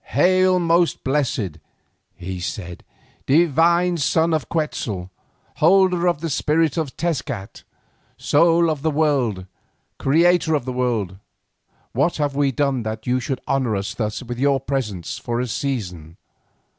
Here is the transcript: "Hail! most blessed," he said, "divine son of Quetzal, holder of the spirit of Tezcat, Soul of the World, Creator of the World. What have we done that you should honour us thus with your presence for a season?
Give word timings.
"Hail! 0.15 0.57
most 0.57 1.03
blessed," 1.03 1.59
he 2.15 2.39
said, 2.39 2.83
"divine 3.27 3.97
son 3.97 4.33
of 4.33 4.49
Quetzal, 4.49 5.11
holder 5.57 6.07
of 6.07 6.21
the 6.21 6.29
spirit 6.31 6.75
of 6.75 6.97
Tezcat, 6.97 7.61
Soul 8.17 8.71
of 8.71 8.81
the 8.81 8.89
World, 8.89 9.45
Creator 9.99 10.55
of 10.55 10.65
the 10.65 10.73
World. 10.73 11.19
What 11.91 12.17
have 12.17 12.35
we 12.35 12.51
done 12.51 12.81
that 12.81 13.05
you 13.05 13.19
should 13.19 13.41
honour 13.47 13.75
us 13.75 13.93
thus 13.93 14.23
with 14.23 14.39
your 14.39 14.59
presence 14.59 15.19
for 15.19 15.39
a 15.39 15.45
season? 15.45 16.17